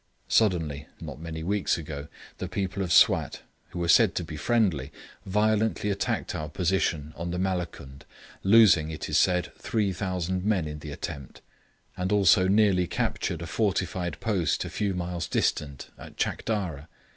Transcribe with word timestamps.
Suddenly, 0.29 0.87
not 0.99 1.19
many 1.21 1.43
weeks 1.43 1.77
ago, 1.77 2.07
the 2.39 2.47
people 2.47 2.81
of 2.81 2.91
Swat, 2.91 3.41
who 3.69 3.77
were 3.77 3.87
said 3.87 4.15
to 4.15 4.23
be 4.23 4.35
friendly, 4.35 4.91
violently 5.27 5.91
attacked 5.91 6.33
our 6.33 6.49
position 6.49 7.13
on 7.15 7.29
the 7.29 7.37
Malakund, 7.37 8.05
losing, 8.43 8.89
it 8.89 9.07
is 9.09 9.19
said, 9.19 9.51
3,000 9.59 10.43
men 10.43 10.67
in 10.67 10.79
the 10.79 10.89
attempt; 10.91 11.41
and 11.95 12.11
also 12.11 12.47
nearly 12.47 12.87
captured 12.87 13.43
a 13.43 13.45
fortified 13.45 14.19
post 14.19 14.65
a 14.65 14.71
few 14.71 14.95
miles 14.95 15.27
distant 15.27 15.89
at 15.99 16.17
Chakdara. 16.17 16.87